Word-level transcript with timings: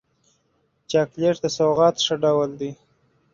چاکلېټ 0.89 1.35
د 1.43 1.45
سوغات 1.57 1.95
ښه 2.05 2.15
ډول 2.23 2.49
دی. 2.59 2.71